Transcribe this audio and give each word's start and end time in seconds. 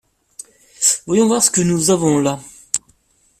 Voyons 1.05 1.27
voir 1.27 1.43
ce 1.43 1.51
que 1.51 1.61
nous 1.61 1.91
avons 1.91 2.17
là! 2.17 2.39